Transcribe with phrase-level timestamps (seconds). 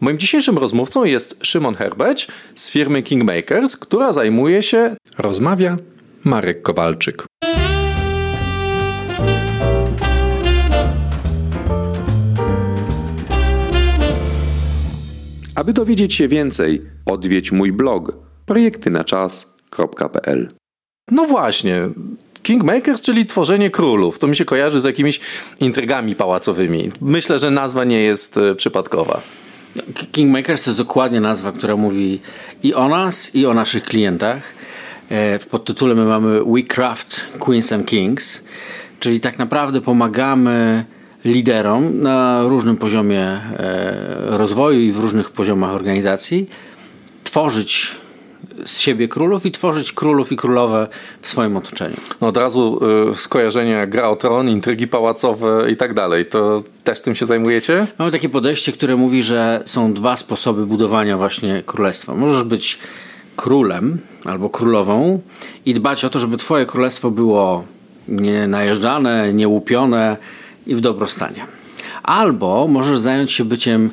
[0.00, 4.96] Moim dzisiejszym rozmówcą jest Szymon Herbeć z firmy Kingmakers, która zajmuje się.
[5.18, 5.76] Rozmawia
[6.24, 7.24] Marek Kowalczyk.
[15.54, 18.12] Aby dowiedzieć się więcej, odwiedź mój blog
[18.46, 20.48] projektynaczas.pl.
[21.10, 21.88] No właśnie,
[22.42, 24.18] Kingmakers, czyli tworzenie królów.
[24.18, 25.20] To mi się kojarzy z jakimiś
[25.60, 26.90] intrygami pałacowymi.
[27.00, 29.20] Myślę, że nazwa nie jest e, przypadkowa.
[30.12, 32.20] Kingmakers to jest dokładnie nazwa, która mówi
[32.62, 34.42] i o nas, i o naszych klientach.
[35.08, 38.44] E, w podtytule my mamy We Craft Queens and Kings,
[39.00, 40.84] czyli tak naprawdę pomagamy
[41.24, 43.42] liderom na różnym poziomie e,
[44.30, 46.48] rozwoju i w różnych poziomach organizacji
[47.24, 47.96] tworzyć
[48.64, 50.88] z siebie królów i tworzyć królów i królowe
[51.20, 51.96] w swoim otoczeniu.
[52.20, 56.26] No od razu y, skojarzenie gra o tron, intrygi pałacowe i tak dalej.
[56.26, 57.86] To też tym się zajmujecie?
[57.98, 62.14] Mamy takie podejście, które mówi, że są dwa sposoby budowania właśnie królestwa.
[62.14, 62.78] Możesz być
[63.36, 65.20] królem albo królową
[65.66, 67.64] i dbać o to, żeby twoje królestwo było
[68.08, 70.16] nie najeżdżane, nie łupione
[70.66, 71.46] i w dobrostanie.
[72.02, 73.90] Albo możesz zająć się byciem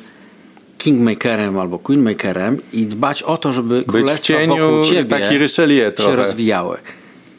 [0.84, 6.16] kingmakerem albo queenmakerem i dbać o to, żeby Być królestwa cieniu, wokół ciebie się trochę.
[6.16, 6.76] rozwijały.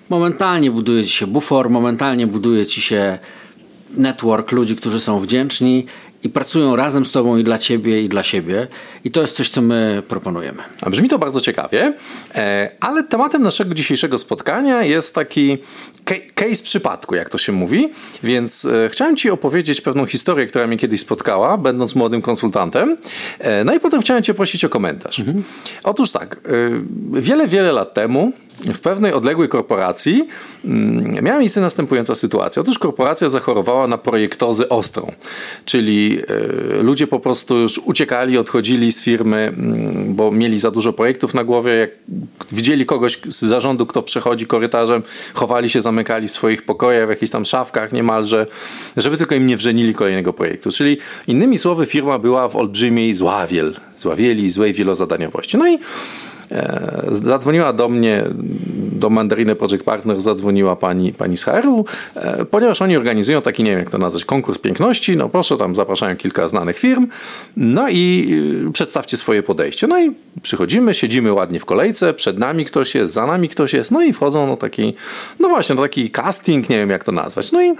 [0.09, 3.19] Momentalnie buduje ci się bufor, momentalnie buduje ci się
[3.97, 5.85] network ludzi, którzy są wdzięczni
[6.23, 8.67] i pracują razem z tobą i dla ciebie i dla siebie.
[9.03, 10.63] I to jest coś, co my proponujemy.
[10.81, 11.93] A brzmi to bardzo ciekawie,
[12.35, 15.57] e, ale tematem naszego dzisiejszego spotkania jest taki
[16.05, 17.89] ca- case przypadku, jak to się mówi.
[18.23, 22.97] Więc e, chciałem Ci opowiedzieć pewną historię, która mnie kiedyś spotkała, będąc młodym konsultantem.
[23.39, 25.21] E, No i potem chciałem Cię prosić o komentarz.
[25.83, 26.39] Otóż tak,
[27.13, 30.27] wiele, wiele lat temu w pewnej odległej korporacji
[30.65, 32.61] mm, miała miejsce następująca sytuacja.
[32.61, 35.11] Otóż korporacja zachorowała na projektozy ostrą,
[35.65, 36.19] czyli
[36.79, 41.33] e, ludzie po prostu już uciekali, odchodzili z firmy, mm, bo mieli za dużo projektów
[41.33, 41.71] na głowie.
[41.71, 41.89] Jak
[42.51, 47.31] widzieli kogoś z zarządu, kto przechodzi korytarzem, chowali się, zamykali w swoich pokojach, w jakichś
[47.31, 48.47] tam szafkach niemalże,
[48.97, 50.71] żeby tylko im nie wrzenili kolejnego projektu.
[50.71, 55.57] Czyli innymi słowy firma była w olbrzymiej zławiel, zławieli, złej wielozadaniowości.
[55.57, 55.79] No i
[57.11, 58.23] Zadzwoniła do mnie,
[58.91, 61.85] do Mandariny Project Partners, zadzwoniła pani, pani z HR-u,
[62.15, 65.75] e, ponieważ oni organizują taki, nie wiem jak to nazwać, konkurs piękności, no proszę, tam
[65.75, 67.07] zapraszają kilka znanych firm,
[67.57, 68.27] no i
[68.67, 69.87] y, przedstawcie swoje podejście.
[69.87, 70.11] No i
[70.41, 74.13] przychodzimy, siedzimy ładnie w kolejce, przed nami ktoś jest, za nami ktoś jest, no i
[74.13, 74.93] wchodzą no taki,
[75.39, 77.73] no właśnie, no taki casting, nie wiem jak to nazwać, no i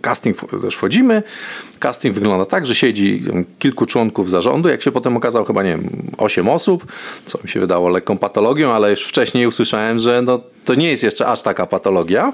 [0.00, 1.22] Casting też wchodzimy.
[1.78, 3.22] Casting wygląda tak, że siedzi
[3.58, 4.68] kilku członków zarządu.
[4.68, 6.86] Jak się potem okazało, chyba nie wiem, 8 osób,
[7.24, 11.02] co mi się wydało lekką patologią, ale już wcześniej usłyszałem, że no, to nie jest
[11.02, 12.32] jeszcze aż taka patologia.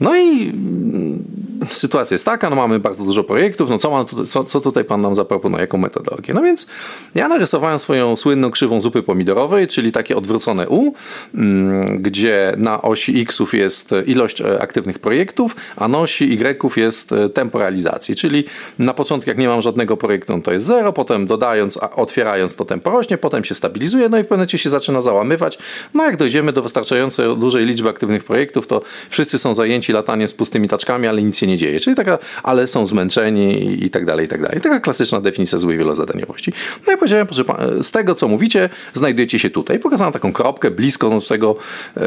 [0.00, 1.24] No i mm,
[1.70, 4.84] sytuacja jest taka, no mamy bardzo dużo projektów, no co, ma, tu- co, co tutaj
[4.84, 6.34] pan nam zaproponuje, jaką metodologię?
[6.34, 6.66] No więc
[7.14, 10.94] ja narysowałem swoją słynną krzywą zupy pomidorowej, czyli takie odwrócone U,
[11.34, 17.12] mm, gdzie na osi X-ów jest ilość e, aktywnych projektów, a na osi Y-ów jest
[17.12, 18.44] e, tempo realizacji, czyli
[18.78, 22.64] na początku jak nie mam żadnego projektu, no to jest zero, potem dodając, otwierając to
[22.64, 25.58] tempo rośnie, potem się stabilizuje, no i w pewnym momencie się zaczyna załamywać.
[25.94, 30.34] No jak dojdziemy do wystarczająco dużej liczby aktywnych projektów, to wszyscy są zajęci lataniem z
[30.34, 31.80] pustymi taczkami, ale nic się nie dzieje.
[31.80, 34.60] Czyli taka, ale są zmęczeni i, tak dalej, i tak dalej.
[34.60, 36.52] Taka klasyczna definicja złej wielozadaniowości.
[36.86, 37.44] No i powiedziałem, proszę
[37.82, 39.78] z tego co mówicie, znajdujecie się tutaj.
[39.78, 41.56] Pokazałem taką kropkę blisko z tego
[41.96, 42.00] e,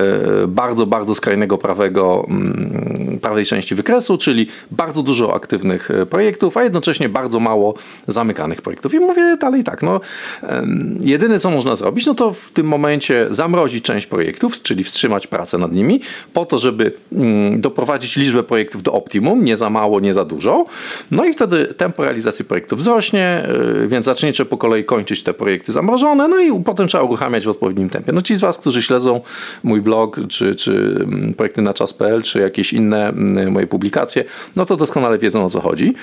[0.48, 6.64] bardzo, bardzo skrajnego prawego, mm, prawej części wykresu, czyli bardzo dużo aktywnych e, projektów, a
[6.64, 7.74] jednocześnie bardzo mało
[8.08, 8.94] zamykanych projektów.
[8.94, 10.02] I mówię dalej tak, no
[11.02, 15.58] jedyne co można zrobić, no to w tym momencie zamrozić część projektów, czyli wstrzymać pracę
[15.58, 16.02] nad nimi,
[16.34, 20.66] po to, żeby mm, doprowadzić liczbę projektów do optimum, nie za mało, nie za dużo.
[21.12, 23.48] No i wtedy tempo realizacji projektów wzrośnie,
[23.82, 27.50] yy, więc zaczniecie po kolei kończyć te projekty zamrożone, no i potem trzeba uruchamiać w
[27.50, 28.12] odpowiednim tempie.
[28.12, 29.22] No ci z Was, którzy śledzą
[29.64, 30.72] mój blog, czy, czy
[31.04, 34.24] mm, projekty na czas.pl, czy jakieś inne mm, moje publikacje,
[34.56, 35.96] no to doskonale wiedzą o co chodzi.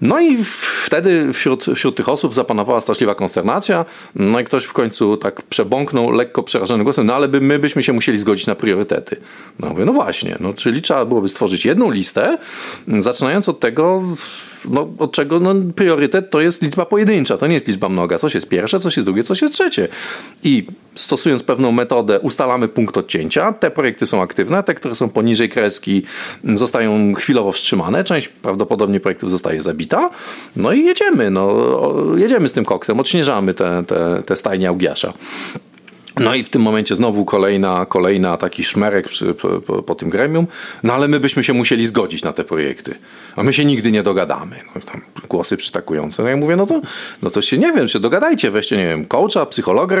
[0.00, 0.38] No i
[0.84, 3.84] wtedy wśród, wśród tych osób zapanowała straszliwa konsternacja.
[4.14, 7.82] No i ktoś w końcu tak przebąknął lekko przerażonym głosem, no ale by, my byśmy
[7.82, 9.16] się musieli zgodzić na priorytety.
[9.60, 12.38] No mówię, no właśnie, no czyli trzeba byłoby stworzyć jedną listę,
[12.98, 14.02] zaczynając od tego,
[14.64, 18.18] no, od czego no, priorytet to jest liczba pojedyncza, to nie jest liczba mnoga.
[18.18, 19.88] Coś jest pierwsze, coś jest drugie, coś jest trzecie.
[20.44, 23.52] I stosując pewną metodę, ustalamy punkt odcięcia.
[23.52, 26.02] Te projekty są aktywne, te, które są poniżej kreski,
[26.44, 28.04] zostają chwilowo wstrzymane.
[28.04, 30.10] Część prawdopodobnie projektów zostaje zabita.
[30.56, 31.56] No i jedziemy, no,
[32.16, 35.12] jedziemy z tym koksem, odśnieżamy te, te, te stajnie Augiasza.
[36.20, 40.10] No i w tym momencie znowu kolejna, kolejna taki szmerek przy, po, po, po, tym
[40.10, 40.46] gremium,
[40.82, 42.94] no ale my byśmy się musieli zgodzić na te projekty,
[43.36, 44.56] a my się nigdy nie dogadamy.
[44.74, 46.22] No, tam głosy przytakujące.
[46.22, 46.80] No ja mówię, no to,
[47.22, 49.96] no to się nie wiem, się dogadajcie, weźcie, nie wiem, coacha, psychologa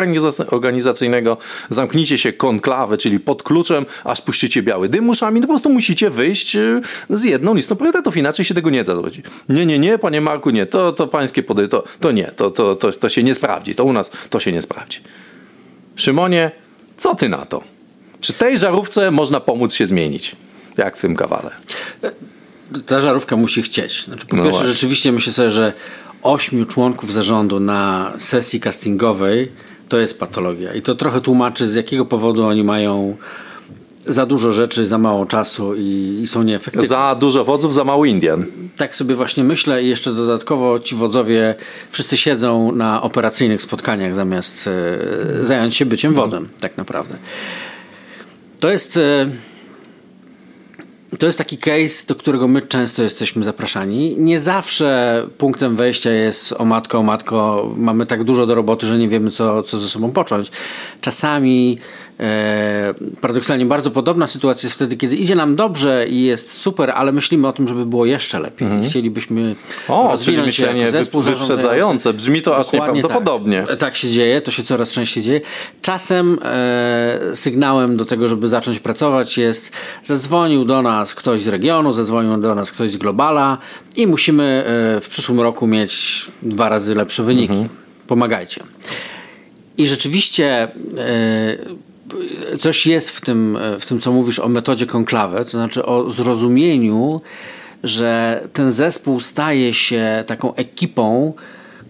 [0.50, 1.36] organizacyjnego,
[1.70, 6.10] zamknijcie się konklawę, czyli pod kluczem, aż puścicie biały dym uszami, no po prostu musicie
[6.10, 6.80] wyjść y,
[7.10, 9.20] z jedną listą priorytetów, inaczej się tego nie da zrobić.
[9.48, 12.74] Nie, nie, nie, panie Marku, nie, to, to pańskie podejście, to, to nie, to, to,
[12.76, 15.00] to, to się nie sprawdzi, to u nas to się nie sprawdzi.
[15.98, 16.50] Szymonie,
[16.96, 17.62] co ty na to?
[18.20, 20.36] Czy tej żarówce można pomóc się zmienić?
[20.76, 21.50] Jak w tym kawale?
[22.86, 24.04] Ta żarówka musi chcieć.
[24.04, 24.74] Znaczy, po no pierwsze, właśnie.
[24.74, 25.72] rzeczywiście myślę sobie, że
[26.22, 29.52] ośmiu członków zarządu na sesji castingowej
[29.88, 30.74] to jest patologia.
[30.74, 33.16] I to trochę tłumaczy, z jakiego powodu oni mają
[34.08, 36.88] za dużo rzeczy, za mało czasu i, i, są nieefektywne.
[36.88, 38.44] Za dużo wodzów, za mało Indian.
[38.76, 41.54] Tak sobie właśnie myślę i jeszcze dodatkowo ci wodzowie
[41.90, 47.16] wszyscy siedzą na operacyjnych spotkaniach zamiast e, zająć się byciem wodzem, tak naprawdę.
[48.60, 48.96] To jest...
[48.96, 49.30] E,
[51.18, 54.16] to jest taki case, do którego my często jesteśmy zapraszani.
[54.18, 58.98] Nie zawsze punktem wejścia jest o matko, o matko, mamy tak dużo do roboty, że
[58.98, 60.50] nie wiemy, co, co ze sobą począć.
[61.00, 61.78] Czasami
[63.20, 67.48] paradoksalnie bardzo podobna sytuacja jest wtedy, kiedy idzie nam dobrze i jest super, ale myślimy
[67.48, 68.68] o tym, żeby było jeszcze lepiej.
[68.68, 68.86] Mhm.
[68.86, 69.56] Chcielibyśmy
[69.88, 72.12] o, rozwinąć czyli myślenie zespół wyprzedzające.
[72.12, 73.64] Brzmi to aż nieprawdopodobnie.
[73.68, 73.78] Tak.
[73.78, 75.40] tak się dzieje, to się coraz częściej dzieje.
[75.82, 79.72] Czasem e, sygnałem do tego, żeby zacząć pracować jest
[80.04, 83.58] zadzwonił do nas ktoś z regionu, zadzwonił do nas ktoś z Globala
[83.96, 84.64] i musimy
[84.96, 87.52] e, w przyszłym roku mieć dwa razy lepsze wyniki.
[87.52, 87.68] Mhm.
[88.06, 88.62] Pomagajcie.
[89.78, 90.68] I rzeczywiście e,
[92.60, 97.20] coś jest w tym, w tym, co mówisz o metodzie konklawe, to znaczy o zrozumieniu,
[97.84, 101.32] że ten zespół staje się taką ekipą,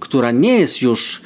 [0.00, 1.22] która nie jest już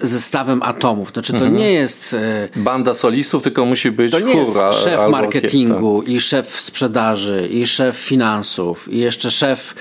[0.00, 1.12] zestawem atomów.
[1.12, 1.56] Znaczy to mhm.
[1.56, 2.14] nie jest...
[2.14, 7.48] E, Banda solistów, tylko musi być To nie chóra, jest szef marketingu i szef sprzedaży
[7.52, 9.74] i szef finansów i jeszcze szef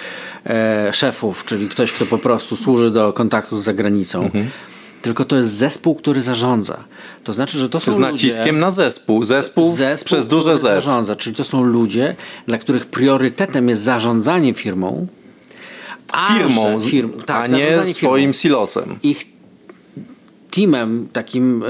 [0.45, 4.23] e, szefów, czyli ktoś, kto po prostu służy do kontaktu z zagranicą.
[4.23, 4.49] Mhm
[5.01, 6.77] tylko to jest zespół, który zarządza.
[7.23, 9.23] To znaczy, że to są Z naciskiem ludzie, na zespół.
[9.23, 10.61] Zespół, zespół przez duże Z.
[10.61, 12.15] zarządza, czyli to są ludzie,
[12.47, 15.07] dla których priorytetem jest zarządzanie firmą.
[16.11, 18.33] A firmą, firm, tak, a nie swoim firmą.
[18.33, 18.95] silosem.
[19.03, 19.25] Ich
[20.51, 21.63] teamem takim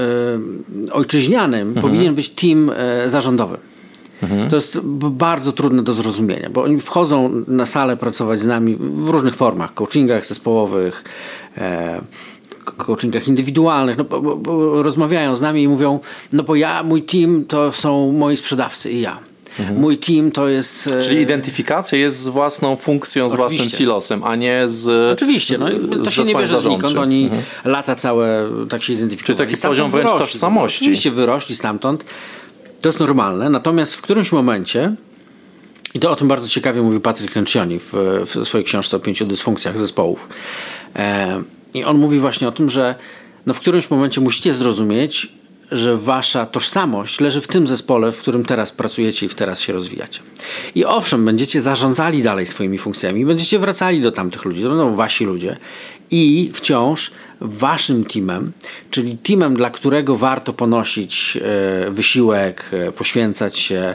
[0.88, 1.86] e, ojczyźnianym mhm.
[1.86, 3.56] powinien być team e, zarządowy.
[4.22, 4.48] Mhm.
[4.48, 4.80] To jest
[5.10, 9.74] bardzo trudne do zrozumienia, bo oni wchodzą na salę pracować z nami w różnych formach,
[9.74, 11.04] coachingach zespołowych,
[11.58, 12.00] e,
[12.64, 16.00] coachingach indywidualnych, no, bo, bo rozmawiają z nami i mówią,
[16.32, 19.30] no bo ja, mój team to są moi sprzedawcy i ja.
[19.58, 19.80] Mhm.
[19.80, 20.86] Mój team to jest.
[20.86, 23.56] E, Czyli identyfikacja jest z własną funkcją, z Oczywiście.
[23.56, 25.12] własnym silosem, a nie z.
[25.12, 25.66] Oczywiście, no,
[26.04, 26.96] to się nie bierze znikąd.
[26.96, 27.42] Oni mhm.
[27.64, 29.36] lata całe tak się identyfikują.
[29.36, 30.26] Czyli taki poziom wręcz wyrośli.
[30.26, 30.84] tożsamości.
[30.84, 32.04] Oczywiście wyrośli stamtąd.
[32.80, 33.50] To jest normalne.
[33.50, 34.94] Natomiast w którymś momencie.
[35.94, 37.92] I to o tym bardzo ciekawie mówi Patryk Lencioni w,
[38.26, 40.28] w swojej książce o pięciu dysfunkcjach zespołów.
[40.96, 41.42] E,
[41.74, 42.94] i on mówi właśnie o tym, że
[43.46, 45.32] no w którymś momencie musicie zrozumieć,
[45.72, 49.72] że wasza tożsamość leży w tym zespole, w którym teraz pracujecie i w teraz się
[49.72, 50.20] rozwijacie.
[50.74, 55.24] I owszem, będziecie zarządzali dalej swoimi funkcjami, będziecie wracali do tamtych ludzi, to będą wasi
[55.24, 55.56] ludzie
[56.10, 58.52] i wciąż waszym teamem,
[58.90, 63.94] czyli teamem, dla którego warto ponosić e, wysiłek, e, poświęcać się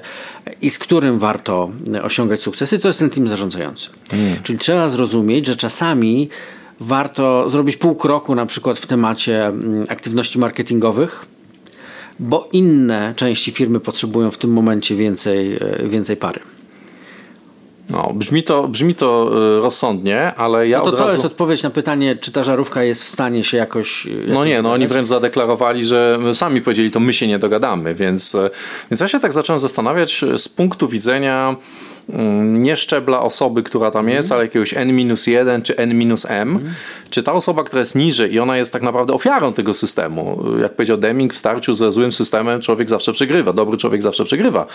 [0.62, 1.72] i z którym warto
[2.04, 3.90] osiągać sukcesy, to jest ten team zarządzający.
[4.12, 4.44] Mm.
[4.44, 6.30] Czyli trzeba zrozumieć, że czasami
[6.80, 11.26] warto zrobić pół kroku na przykład w temacie mm, aktywności marketingowych,
[12.20, 16.40] bo inne części firmy potrzebują w tym momencie więcej, e, więcej pary.
[17.90, 21.12] No, brzmi to, brzmi to e, rozsądnie, ale ja no to, to razu...
[21.12, 24.06] jest odpowiedź na pytanie, czy ta żarówka jest w stanie się jakoś...
[24.06, 27.96] jakoś no nie, no oni wręcz zadeklarowali, że sami powiedzieli, to my się nie dogadamy,
[27.96, 28.50] więc, e,
[28.92, 31.56] więc ja się tak zacząłem zastanawiać z punktu widzenia
[32.44, 36.74] nie szczebla osoby, która tam jest, ale jakiegoś N-1 czy N-M,
[37.10, 40.44] czy ta osoba, która jest niżej i ona jest tak naprawdę ofiarą tego systemu.
[40.62, 44.66] Jak powiedział Deming, w starciu ze złym systemem człowiek zawsze przegrywa, dobry człowiek zawsze przegrywa.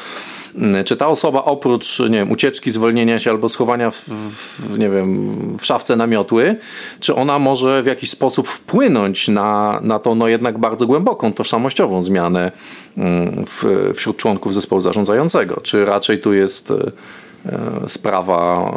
[0.54, 4.90] Mm, czy ta osoba oprócz nie wiem, ucieczki, zwolnienia się albo schowania w, w, nie
[4.90, 6.56] wiem, w szafce namiotły,
[7.00, 12.02] czy ona może w jakiś sposób wpłynąć na, na tą no jednak bardzo głęboką tożsamościową
[12.02, 12.52] zmianę
[12.96, 15.60] mm, w, wśród członków zespołu zarządzającego?
[15.60, 16.92] Czy raczej tu jest E,
[17.86, 18.72] sprawa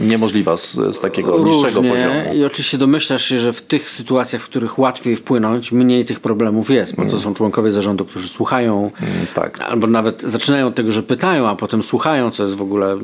[0.00, 1.52] niemożliwa z, z takiego Różnie.
[1.52, 2.34] niższego poziomu.
[2.34, 6.70] I oczywiście domyślasz się, że w tych sytuacjach, w których łatwiej wpłynąć, mniej tych problemów
[6.70, 7.20] jest, bo to mm.
[7.20, 9.60] są członkowie zarządu, którzy słuchają, mm, tak.
[9.60, 12.98] albo nawet zaczynają od tego, że pytają, a potem słuchają, co jest w ogóle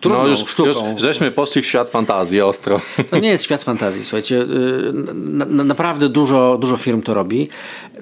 [0.00, 0.92] trudną no już, sztuką.
[0.92, 2.80] Już żeśmy poszli w świat fantazji ostro.
[3.10, 4.42] To nie jest świat fantazji, słuchajcie.
[4.42, 7.48] Y, na, na, naprawdę dużo, dużo firm to robi.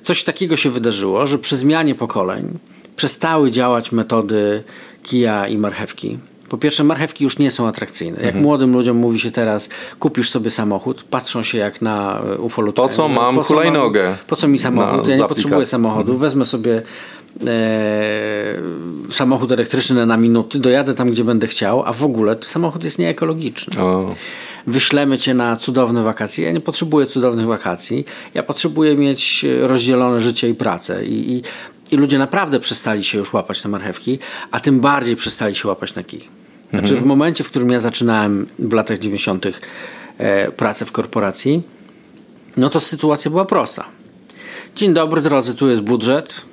[0.02, 2.58] Coś takiego się wydarzyło, że przy zmianie pokoleń
[2.96, 4.64] przestały działać metody
[5.02, 6.18] kija i marchewki.
[6.48, 8.16] Po pierwsze, marchewki już nie są atrakcyjne.
[8.16, 8.44] Jak mhm.
[8.44, 9.68] młodym ludziom mówi się teraz,
[9.98, 12.82] kupisz sobie samochód, patrzą się jak na e, ufolutkę.
[12.82, 14.04] Po co mam po co hulajnogę?
[14.08, 15.08] Mam, po co mi samochód?
[15.08, 16.12] Ja nie potrzebuję samochodu.
[16.12, 16.18] Mhm.
[16.18, 16.82] Wezmę sobie
[17.46, 17.52] e,
[19.08, 23.82] samochód elektryczny na minuty, dojadę tam, gdzie będę chciał, a w ogóle samochód jest nieekologiczny.
[23.82, 24.14] O.
[24.66, 26.44] Wyślemy cię na cudowne wakacje.
[26.44, 28.04] Ja nie potrzebuję cudownych wakacji.
[28.34, 31.04] Ja potrzebuję mieć rozdzielone życie i pracę.
[31.04, 31.42] I, i,
[31.92, 34.18] i ludzie naprawdę przestali się już łapać na marchewki,
[34.50, 36.28] a tym bardziej przestali się łapać na kij.
[36.70, 37.02] Znaczy, mhm.
[37.02, 39.46] w momencie, w którym ja zaczynałem w latach 90.
[40.18, 41.62] E, pracę w korporacji,
[42.56, 43.84] no to sytuacja była prosta.
[44.76, 46.44] Dzień dobry, drodzy, tu jest budżet.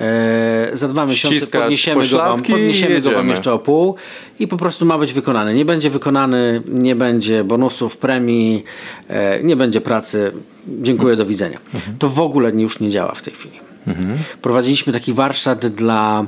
[0.00, 3.94] E, za dwa miesiące Ściskać podniesiemy, go wam, podniesiemy go wam jeszcze o pół
[4.38, 5.54] i po prostu ma być wykonany.
[5.54, 8.64] Nie będzie wykonany, nie będzie bonusów, premii,
[9.08, 10.32] e, nie będzie pracy.
[10.68, 11.58] Dziękuję, do widzenia.
[11.74, 11.98] Mhm.
[11.98, 13.65] To w ogóle już nie działa w tej chwili.
[13.86, 14.18] Mhm.
[14.42, 16.26] Prowadziliśmy taki warsztat dla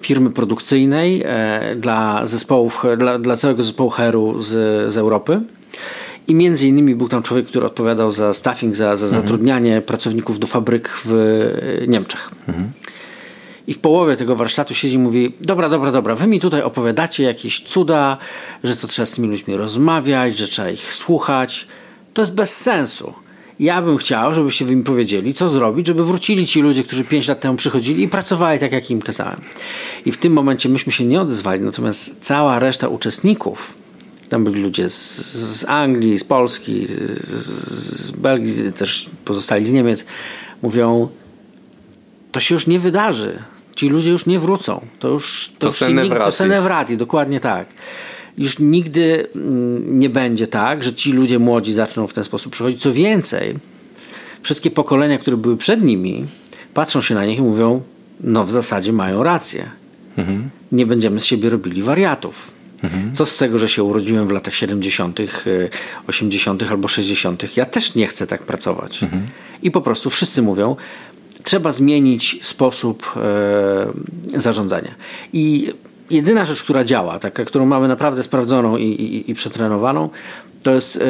[0.00, 4.48] firmy produkcyjnej, e, dla zespołów, dla, dla całego zespołu Heru z,
[4.92, 5.40] z Europy.
[6.28, 9.22] I między innymi był tam człowiek, który odpowiadał za staffing, za, za mhm.
[9.22, 11.14] zatrudnianie pracowników do fabryk w
[11.88, 12.30] Niemczech.
[12.48, 12.72] Mhm.
[13.66, 17.22] I w połowie tego warsztatu siedzi i mówi: Dobra, dobra, dobra, wy mi tutaj opowiadacie
[17.22, 18.16] jakieś cuda,
[18.64, 21.66] że to trzeba z tymi ludźmi rozmawiać, że trzeba ich słuchać.
[22.14, 23.14] To jest bez sensu.
[23.60, 27.28] Ja bym chciał, żebyście wy mi powiedzieli, co zrobić, żeby wrócili ci ludzie, którzy 5
[27.28, 29.40] lat temu przychodzili i pracowali tak, jak im kazałem.
[30.04, 33.74] I w tym momencie myśmy się nie odezwali, natomiast cała reszta uczestników,
[34.28, 40.04] tam byli ludzie z, z Anglii, z Polski, z, z Belgii, też pozostali z Niemiec,
[40.62, 41.08] mówią,
[42.32, 43.42] to się już nie wydarzy.
[43.76, 44.80] Ci ludzie już nie wrócą.
[44.98, 46.24] To już to, to, senewrati.
[46.24, 47.66] to senewrati, dokładnie tak
[48.38, 52.82] już nigdy mm, nie będzie tak, że ci ludzie młodzi zaczną w ten sposób przychodzić.
[52.82, 53.54] Co więcej,
[54.42, 56.26] wszystkie pokolenia, które były przed nimi,
[56.74, 57.82] patrzą się na nich i mówią:
[58.20, 59.70] No, w zasadzie mają rację.
[60.16, 60.50] Mhm.
[60.72, 62.52] Nie będziemy z siebie robili wariatów.
[62.82, 63.14] Mhm.
[63.14, 65.18] Co z tego, że się urodziłem w latach 70.,
[66.06, 66.62] 80.
[66.62, 67.56] Y, albo 60.
[67.56, 69.02] Ja też nie chcę tak pracować.
[69.02, 69.26] Mhm.
[69.62, 70.76] I po prostu wszyscy mówią,
[71.42, 74.94] trzeba zmienić sposób e, zarządzania.
[75.32, 75.72] I
[76.10, 80.10] jedyna rzecz, która działa, taka, którą mamy naprawdę sprawdzoną i, i, i przetrenowaną,
[80.62, 81.00] to jest e,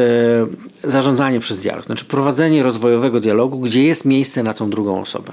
[0.90, 1.86] zarządzanie przez dialog.
[1.86, 5.32] Znaczy prowadzenie rozwojowego dialogu, gdzie jest miejsce na tą drugą osobę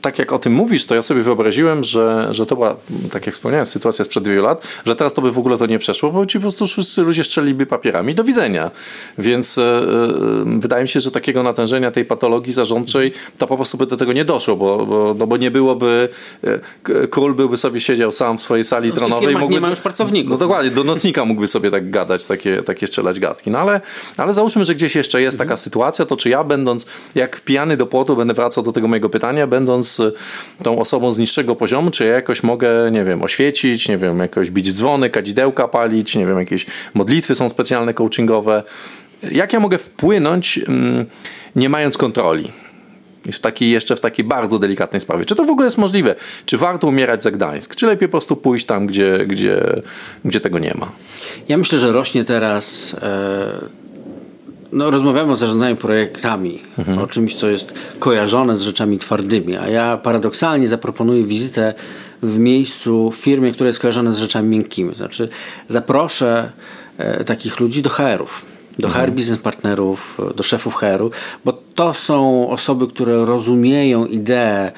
[0.00, 2.76] tak jak o tym mówisz, to ja sobie wyobraziłem, że, że to była,
[3.12, 5.78] tak jak wspomniałem, sytuacja sprzed wielu lat, że teraz to by w ogóle to nie
[5.78, 8.70] przeszło, bo ci po prostu wszyscy ludzie strzeliby papierami do widzenia.
[9.18, 9.82] Więc e,
[10.58, 14.12] wydaje mi się, że takiego natężenia tej patologii zarządczej to po prostu by do tego
[14.12, 16.08] nie doszło, bo, bo, no bo nie byłoby,
[16.44, 19.36] e, król byłby sobie siedział sam w swojej sali no tronowej.
[19.36, 20.30] Mógłby, nie ma już pracowników.
[20.30, 23.50] No dokładnie, do nocnika mógłby sobie tak gadać, takie, takie strzelać gadki.
[23.50, 23.80] No ale,
[24.16, 25.48] ale załóżmy, że gdzieś jeszcze jest mhm.
[25.48, 29.08] taka sytuacja, to czy ja będąc jak pijany do płotu będę wracał do tego mojego
[29.08, 30.12] pytania, będąc będąc y,
[30.62, 34.50] tą osobą z niższego poziomu, czy ja jakoś mogę, nie wiem, oświecić, nie wiem, jakoś
[34.50, 38.62] bić dzwony, kadzidełka palić, nie wiem, jakieś modlitwy są specjalne coachingowe.
[39.32, 41.06] Jak ja mogę wpłynąć, mm,
[41.56, 42.52] nie mając kontroli?
[43.32, 45.24] w takiej, jeszcze w takiej bardzo delikatnej sprawie.
[45.24, 46.14] Czy to w ogóle jest możliwe?
[46.46, 47.76] Czy warto umierać za Gdańsk?
[47.76, 49.82] Czy lepiej po prostu pójść tam, gdzie, gdzie,
[50.24, 50.92] gdzie tego nie ma?
[51.48, 53.68] Ja myślę, że rośnie teraz e,
[54.72, 56.98] no, rozmawiamy o zarządzaniu projektami, mhm.
[56.98, 61.74] o czymś, co jest kojarzone z rzeczami twardymi, a ja paradoksalnie zaproponuję wizytę
[62.22, 64.94] w miejscu, w firmie, która jest kojarzona z rzeczami miękkimi.
[64.94, 65.28] Znaczy,
[65.68, 66.52] zaproszę
[66.98, 68.46] e, takich ludzi do HR-ów,
[68.78, 69.06] do mhm.
[69.06, 71.10] HR biznes partnerów, do szefów HR-u,
[71.44, 74.72] bo to są osoby, które rozumieją ideę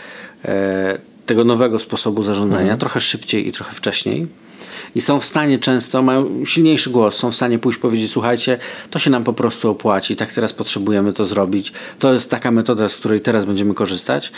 [0.44, 2.78] e, tego nowego sposobu zarządzania mhm.
[2.78, 4.26] trochę szybciej i trochę wcześniej
[4.94, 8.58] i są w stanie często, mają silniejszy głos, są w stanie pójść powiedzieć, słuchajcie,
[8.90, 12.88] to się nam po prostu opłaci, tak teraz potrzebujemy to zrobić, to jest taka metoda,
[12.88, 14.32] z której teraz będziemy korzystać.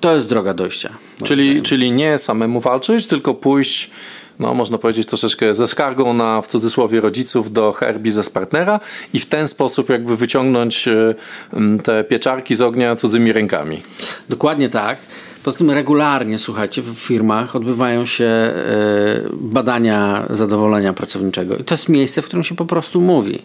[0.00, 0.96] To jest droga dojścia.
[1.24, 3.90] Czyli, czyli nie samemu walczyć, tylko pójść
[4.38, 8.80] no można powiedzieć troszeczkę ze skargą na w cudzysłowie rodziców do HR biznes partnera
[9.12, 11.14] i w ten sposób jakby wyciągnąć e,
[11.82, 13.82] te pieczarki z ognia cudzymi rękami.
[14.28, 14.98] Dokładnie tak.
[15.42, 18.52] Poza tym regularnie, słuchajcie, w firmach odbywają się e,
[19.32, 21.56] badania zadowolenia pracowniczego.
[21.56, 23.42] I to jest miejsce, w którym się po prostu mówi.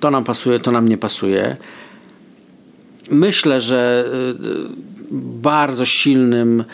[0.00, 1.56] To nam pasuje, to nam nie pasuje.
[3.10, 6.64] Myślę, że e, bardzo silnym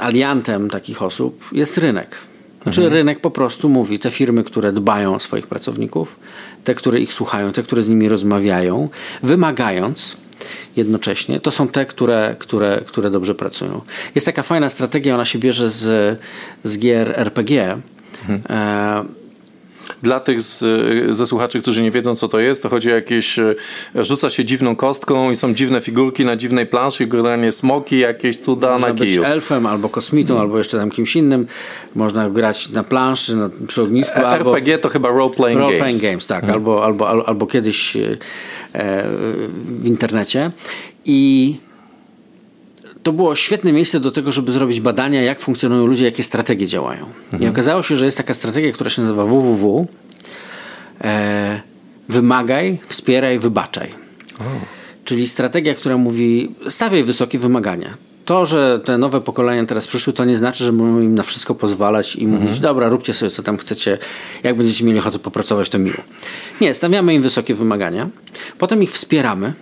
[0.00, 2.16] aliantem takich osób jest rynek.
[2.62, 2.94] Znaczy mhm.
[2.94, 6.18] rynek po prostu mówi, te firmy, które dbają o swoich pracowników,
[6.64, 8.88] te, które ich słuchają, te, które z nimi rozmawiają,
[9.22, 10.16] wymagając,
[10.76, 13.80] jednocześnie, to są te, które, które, które dobrze pracują.
[14.14, 16.18] Jest taka fajna strategia, ona się bierze z,
[16.64, 17.78] z gier RPG,
[18.22, 18.42] Mhm.
[18.50, 19.04] E,
[20.02, 20.64] dla tych z,
[21.16, 23.54] ze słuchaczy, którzy nie wiedzą, co to jest, to chodzi o jakieś, e,
[23.94, 28.70] rzuca się dziwną kostką i są dziwne figurki na dziwnej planszy, generalnie smoki, jakieś cuda
[28.70, 29.22] Można na kiju.
[29.22, 30.42] być elfem, albo kosmitą, hmm.
[30.42, 31.46] albo jeszcze tam kimś innym.
[31.94, 34.20] Można grać na planszy, na, przy ognisku.
[34.20, 35.78] E, RPG albo, to chyba role-playing role games.
[35.78, 36.40] Playing games, tak.
[36.40, 36.54] Hmm.
[36.54, 38.16] Albo, albo, albo, albo kiedyś e,
[38.72, 40.50] w internecie.
[41.04, 41.56] I
[43.08, 47.06] to było świetne miejsce do tego, żeby zrobić badania, jak funkcjonują ludzie, jakie strategie działają.
[47.24, 47.42] Mhm.
[47.42, 49.86] I okazało się, że jest taka strategia, która się nazywa www.
[51.00, 51.60] E,
[52.08, 53.94] wymagaj, wspieraj, wybaczaj.
[54.40, 54.44] O.
[55.04, 57.96] Czyli strategia, która mówi, stawiaj wysokie wymagania.
[58.24, 61.54] To, że te nowe pokolenia teraz przyszły, to nie znaczy, że możemy im na wszystko
[61.54, 62.62] pozwalać i mówić, mhm.
[62.62, 63.98] dobra, róbcie sobie co tam chcecie,
[64.42, 66.02] jak będziecie mieli ochotę popracować, to miło.
[66.60, 68.08] Nie, stawiamy im wysokie wymagania,
[68.58, 69.52] potem ich wspieramy,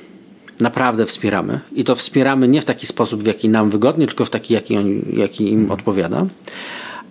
[0.61, 4.31] naprawdę wspieramy i to wspieramy nie w taki sposób, w jaki nam wygodnie, tylko w
[4.31, 6.27] taki, jaki, on, jaki im odpowiada.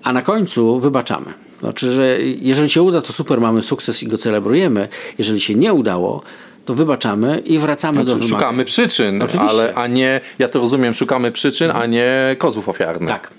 [0.04, 1.34] A na końcu wybaczamy.
[1.60, 4.88] Znaczy, że jeżeli się uda, to super, mamy sukces i go celebrujemy.
[5.18, 6.22] Jeżeli się nie udało,
[6.66, 8.40] to wybaczamy i wracamy znaczy, do wymagań.
[8.40, 13.10] Szukamy przyczyn, ale, a nie, ja to rozumiem, szukamy przyczyn, a nie kozów ofiarnych.
[13.10, 13.32] Tak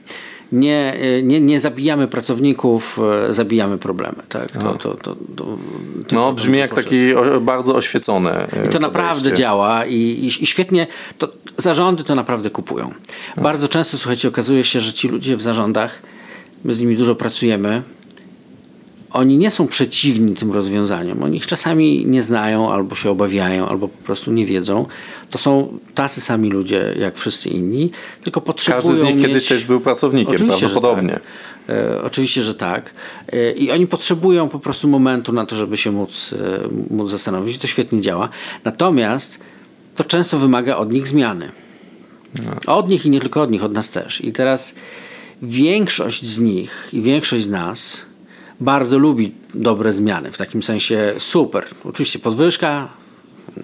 [0.53, 4.23] nie, nie, nie zabijamy pracowników, e, zabijamy problemy.
[4.29, 4.51] Tak?
[4.51, 5.47] To, to, to, to
[6.13, 6.99] no, brzmi jak taki
[7.41, 8.49] bardzo oświecone.
[8.67, 10.87] I to naprawdę działa i, i, i, świetnie,
[11.19, 12.95] to zarządy to naprawdę kupują.
[13.37, 16.03] Bardzo często, słuchajcie, okazuje się, że ci ludzie w zarządach,
[16.65, 17.83] my z nimi dużo pracujemy,
[19.13, 21.23] oni nie są przeciwni tym rozwiązaniom.
[21.23, 24.87] Oni ich czasami nie znają, albo się obawiają, albo po prostu nie wiedzą.
[25.31, 27.91] To są tacy sami ludzie, jak wszyscy inni,
[28.25, 28.81] tylko potrzebują.
[28.81, 29.27] Każdy z nich mieć...
[29.27, 31.13] kiedyś też był pracownikiem, oczywiście, prawdopodobnie.
[31.13, 31.77] Że tak.
[31.77, 32.95] E, oczywiście, że tak.
[33.33, 36.35] E, I oni potrzebują po prostu momentu na to, żeby się móc,
[36.91, 37.57] e, móc zastanowić.
[37.57, 38.29] I to świetnie działa.
[38.65, 39.41] Natomiast
[39.95, 41.51] to często wymaga od nich zmiany.
[42.45, 42.77] No.
[42.77, 44.25] Od nich i nie tylko od nich, od nas też.
[44.25, 44.75] I teraz
[45.43, 48.07] większość z nich i większość z nas
[48.61, 51.65] bardzo lubi dobre zmiany, w takim sensie super.
[51.85, 52.89] Oczywiście podwyżka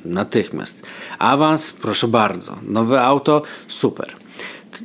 [0.04, 0.82] natychmiast.
[1.18, 2.56] Awans, proszę bardzo.
[2.62, 4.12] Nowe auto, super.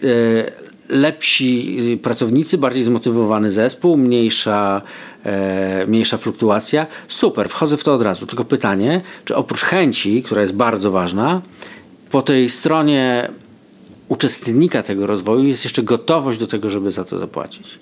[0.04, 4.82] E, lepsi pracownicy, bardziej zmotywowany zespół, mniejsza,
[5.24, 6.88] e, mniejsza fluktuacja.
[7.08, 8.26] Super, wchodzę w to od razu.
[8.26, 11.42] Tylko pytanie, czy oprócz chęci, która jest bardzo ważna,
[12.12, 13.32] po tej stronie
[14.08, 17.80] uczestnika tego rozwoju jest jeszcze gotowość do tego, żeby za to zapłacić.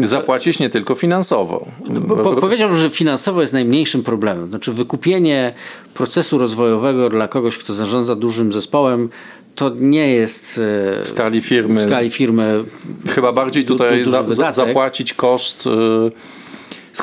[0.00, 1.66] Zapłacić nie tylko finansowo.
[2.08, 4.48] Po, powiedziałbym, że finansowo jest najmniejszym problemem.
[4.48, 5.54] Znaczy wykupienie
[5.94, 9.08] procesu rozwojowego dla kogoś, kto zarządza dużym zespołem,
[9.54, 10.60] to nie jest
[10.98, 11.80] e, w skali firmy.
[11.80, 12.64] W skali firmy
[13.08, 15.66] chyba bardziej tutaj du, za, zapłacić koszt.
[15.66, 16.12] Yy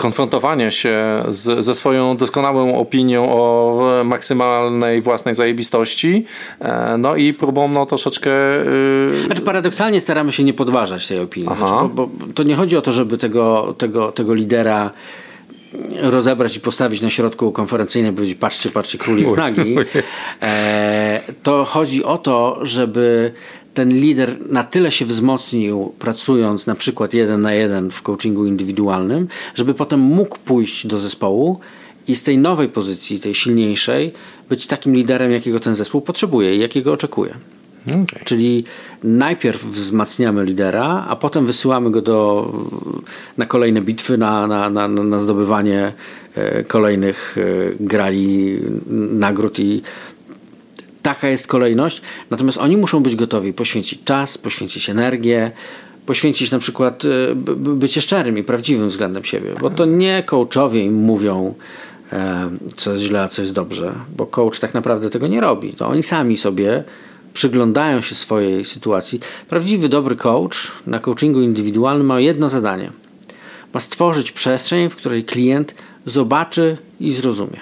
[0.01, 6.25] skonfrontowania się z, ze swoją doskonałą opinią o maksymalnej własnej zajebistości,
[6.59, 8.29] e, no i próbą no, troszeczkę...
[8.29, 9.25] Yy...
[9.25, 11.55] Znaczy paradoksalnie staramy się nie podważać tej opinii.
[11.57, 14.91] Znaczy, bo, bo to nie chodzi o to, żeby tego, tego, tego lidera
[16.01, 19.75] rozebrać i postawić na środku konferencyjnej i powiedzieć patrzcie, patrzcie, królik z nagi.
[20.41, 23.31] E, to chodzi o to, żeby
[23.73, 29.27] ten lider na tyle się wzmocnił, pracując na przykład jeden na jeden w coachingu indywidualnym,
[29.55, 31.59] żeby potem mógł pójść do zespołu
[32.07, 34.13] i z tej nowej pozycji, tej silniejszej,
[34.49, 37.33] być takim liderem, jakiego ten zespół potrzebuje i jakiego oczekuje.
[37.85, 38.23] Okay.
[38.23, 38.63] Czyli
[39.03, 42.51] najpierw wzmacniamy lidera, a potem wysyłamy go do,
[43.37, 45.93] na kolejne bitwy, na, na, na, na zdobywanie
[46.35, 47.41] e, kolejnych e,
[47.79, 48.57] grali,
[49.11, 49.81] nagród i
[51.01, 52.01] taka jest kolejność.
[52.29, 55.51] Natomiast oni muszą być gotowi poświęcić czas, poświęcić energię,
[56.05, 60.93] poświęcić na przykład e, bycie szczerym i prawdziwym względem siebie, bo to nie coachowie im
[60.93, 61.53] mówią,
[62.75, 65.73] co jest źle, a co jest dobrze, bo coach tak naprawdę tego nie robi.
[65.73, 66.83] To oni sami sobie
[67.33, 69.19] przyglądają się swojej sytuacji.
[69.49, 72.91] Prawdziwy, dobry coach na coachingu indywidualnym ma jedno zadanie.
[73.73, 77.59] Ma stworzyć przestrzeń, w której klient zobaczy i zrozumie.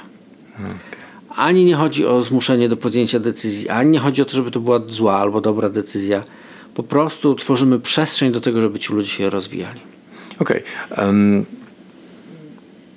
[1.39, 4.59] Ani nie chodzi o zmuszenie do podjęcia decyzji, ani nie chodzi o to, żeby to
[4.59, 6.23] była zła albo dobra decyzja.
[6.73, 9.79] Po prostu tworzymy przestrzeń do tego, żeby ci ludzie się rozwijali.
[10.39, 10.63] Okej.
[10.91, 11.07] Okay.
[11.07, 11.45] Um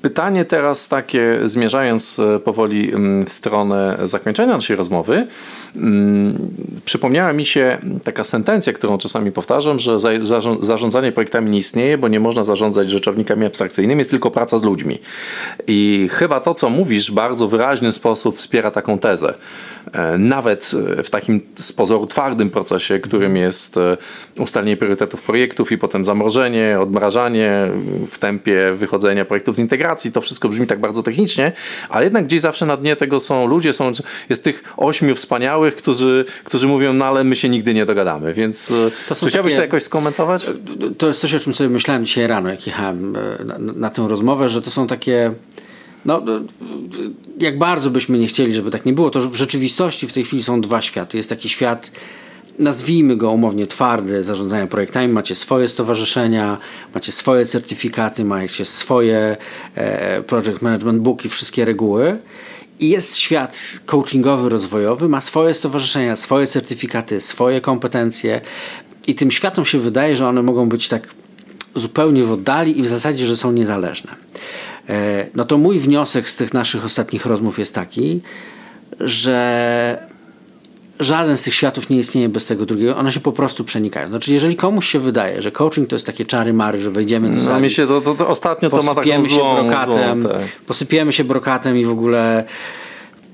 [0.02, 5.26] Pytanie teraz takie, zmierzając e, powoli mm, w stronę zakończenia naszej rozmowy,
[5.76, 6.48] mm,
[6.84, 9.96] przypomniała mi się taka sentencja, którą czasami powtarzam, że
[10.60, 14.98] zarządzanie projektami nie istnieje, bo nie można zarządzać rzeczownikami abstrakcyjnymi, jest tylko praca z ludźmi.
[15.66, 19.34] I chyba to, co mówisz, bardzo wyraźny sposób wspiera taką tezę.
[19.92, 20.70] E, nawet
[21.04, 23.96] w takim z pozoru twardym procesie, którym jest e,
[24.38, 27.70] ustalenie priorytetów projektów i potem zamrożenie, odmrażanie
[28.10, 31.52] w tempie wychodzenia projektów z integracji, komunikacji, to wszystko brzmi tak bardzo technicznie,
[31.88, 33.92] ale jednak gdzieś zawsze na dnie tego są ludzie, są,
[34.28, 38.70] jest tych ośmiu wspaniałych, którzy, którzy mówią, no ale my się nigdy nie dogadamy, więc
[38.70, 40.50] e, to czy chciałbyś to jakoś skomentować?
[40.98, 44.08] To jest coś, o czym sobie myślałem dzisiaj rano, jak jechałem e, na, na tę
[44.08, 45.34] rozmowę, że to są takie
[46.04, 46.22] no,
[47.38, 50.42] jak bardzo byśmy nie chcieli, żeby tak nie było, to w rzeczywistości w tej chwili
[50.42, 51.16] są dwa światy.
[51.16, 51.92] Jest taki świat
[52.58, 56.58] nazwijmy go umownie twardy, zarządzania projektami, macie swoje stowarzyszenia,
[56.94, 59.36] macie swoje certyfikaty, macie swoje
[59.74, 62.18] e, project management booki, wszystkie reguły.
[62.80, 68.40] I jest świat coachingowy, rozwojowy, ma swoje stowarzyszenia, swoje certyfikaty, swoje kompetencje.
[69.06, 71.08] I tym światom się wydaje, że one mogą być tak
[71.74, 74.10] zupełnie w oddali i w zasadzie, że są niezależne.
[74.88, 78.20] E, no to mój wniosek z tych naszych ostatnich rozmów jest taki,
[79.00, 80.11] że
[81.00, 82.96] żaden z tych światów nie istnieje bez tego drugiego.
[82.96, 84.08] One się po prostu przenikają.
[84.08, 87.34] Znaczy, jeżeli komuś się wydaje, że coaching to jest takie czary mary, że wejdziemy do
[87.34, 87.54] no, sali...
[87.54, 90.42] No mi się to, to, to ostatnio to ma taką złą, się brokatem, złą, tak.
[90.66, 92.44] Posypiemy się brokatem i w ogóle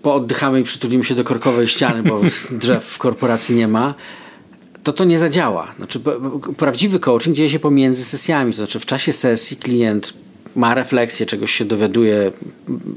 [0.02, 3.94] pooddychamy i przytulimy się do korkowej ściany, bo drzew w korporacji nie ma
[4.82, 5.74] to to nie zadziała.
[5.76, 6.00] Znaczy,
[6.56, 10.14] prawdziwy coaching dzieje się pomiędzy sesjami, to znaczy w czasie sesji klient
[10.58, 12.32] ma refleksję, czegoś się dowiaduje,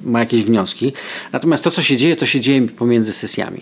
[0.04, 0.94] ma jakieś wnioski.
[1.34, 3.62] Natomiast to, co się dzieje, to się dzieje pomiędzy sesjami.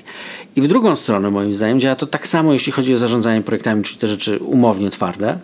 [0.55, 3.83] I w drugą stronę, moim zdaniem, działa to tak samo, jeśli chodzi o zarządzanie projektami,
[3.83, 5.39] czyli te rzeczy umownie twarde.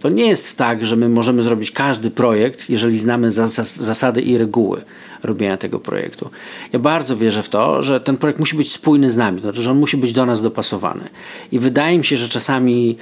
[0.00, 4.82] To nie jest tak, że my możemy zrobić każdy projekt, jeżeli znamy zasady i reguły
[5.22, 6.30] robienia tego projektu.
[6.72, 9.62] Ja bardzo wierzę w to, że ten projekt musi być spójny z nami, to znaczy,
[9.62, 11.04] że on musi być do nas dopasowany.
[11.52, 12.96] I wydaje mi się, że czasami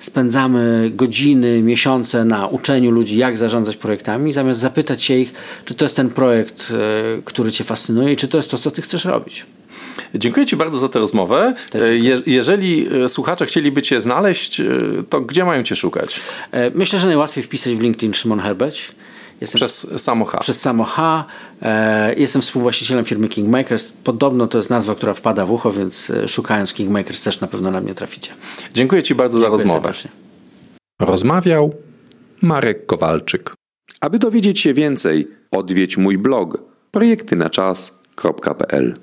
[0.00, 5.32] spędzamy godziny, miesiące na uczeniu ludzi, jak zarządzać projektami, zamiast zapytać się ich,
[5.64, 6.72] czy to jest ten projekt,
[7.18, 9.46] e, który Cię fascynuje i czy to jest to, co Ty chcesz robić.
[10.14, 11.54] Dziękuję Ci bardzo za tę rozmowę.
[11.74, 14.62] E, je, jeżeli e, słuchacze chcieliby Cię znaleźć,
[15.08, 16.20] to gdzie mają Cię szukać?
[16.74, 18.92] Myślę, że najłatwiej wpisać w LinkedIn Szymon Herbeć.
[19.40, 20.38] Jestem przez Samo H.
[20.38, 21.24] Przez Samo H.
[21.62, 23.92] E, jestem współwłaścicielem firmy Kingmakers.
[24.04, 27.70] Podobno to jest nazwa, która wpada w ucho, więc e, szukając Kingmakers też na pewno
[27.70, 28.32] na mnie traficie.
[28.74, 29.80] Dziękuję Ci bardzo Dziękuję za rozmowę.
[29.80, 30.10] Serdecznie.
[31.00, 31.74] Rozmawiał
[32.42, 33.54] Marek Kowalczyk.
[34.00, 36.58] Aby dowiedzieć się więcej, odwiedź mój blog
[36.90, 39.00] projektynaczas.pl